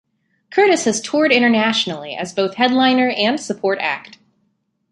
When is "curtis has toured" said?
0.49-1.31